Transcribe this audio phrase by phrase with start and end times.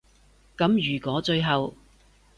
[0.57, 1.75] 噉如果最後